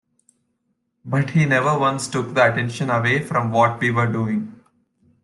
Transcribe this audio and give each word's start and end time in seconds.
But 1.05 1.29
he 1.29 1.45
never 1.45 1.77
once 1.77 2.07
took 2.07 2.33
the 2.33 2.51
attention 2.51 2.89
away 2.89 3.21
from 3.23 3.51
what 3.51 3.79
we 3.79 3.91
were 3.91 4.07
doing. 4.11 4.59